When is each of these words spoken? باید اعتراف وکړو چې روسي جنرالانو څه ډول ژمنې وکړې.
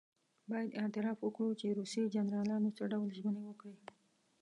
باید 0.51 0.71
اعتراف 0.81 1.17
وکړو 1.21 1.49
چې 1.59 1.75
روسي 1.77 2.01
جنرالانو 2.15 2.69
څه 2.77 2.83
ډول 2.91 3.09
ژمنې 3.17 3.41
وکړې. 3.45 3.75